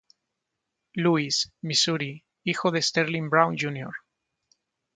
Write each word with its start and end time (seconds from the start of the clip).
Louis, 0.95 1.45
Missouri, 1.61 2.25
hijo 2.43 2.71
de 2.71 2.81
Sterling 2.81 3.29
Brown 3.29 3.55
Jr. 3.55 3.91